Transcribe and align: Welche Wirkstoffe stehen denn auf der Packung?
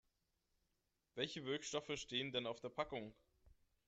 Welche 1.13 1.45
Wirkstoffe 1.45 1.95
stehen 1.95 2.31
denn 2.31 2.47
auf 2.47 2.59
der 2.59 2.69
Packung? 2.69 3.13